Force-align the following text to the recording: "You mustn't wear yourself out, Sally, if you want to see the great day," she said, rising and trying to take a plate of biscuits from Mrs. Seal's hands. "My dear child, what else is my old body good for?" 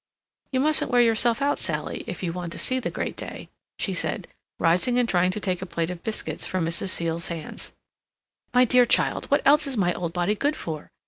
"You 0.51 0.61
mustn't 0.61 0.89
wear 0.89 1.03
yourself 1.03 1.43
out, 1.43 1.59
Sally, 1.59 2.03
if 2.07 2.23
you 2.23 2.33
want 2.33 2.51
to 2.53 2.57
see 2.57 2.79
the 2.79 2.89
great 2.89 3.15
day," 3.15 3.49
she 3.77 3.93
said, 3.93 4.27
rising 4.57 4.97
and 4.97 5.07
trying 5.07 5.29
to 5.29 5.39
take 5.39 5.61
a 5.61 5.65
plate 5.67 5.91
of 5.91 6.03
biscuits 6.03 6.47
from 6.47 6.65
Mrs. 6.65 6.89
Seal's 6.89 7.27
hands. 7.27 7.73
"My 8.51 8.65
dear 8.65 8.87
child, 8.87 9.27
what 9.29 9.45
else 9.45 9.67
is 9.67 9.77
my 9.77 9.93
old 9.93 10.11
body 10.11 10.33
good 10.33 10.55
for?" 10.55 10.91